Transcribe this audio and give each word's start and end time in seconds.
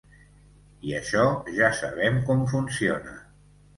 I 0.91 0.95
això 1.01 1.27
ja 1.57 1.69
sabem 1.81 2.21
com 2.31 2.43
funciona. 2.55 3.19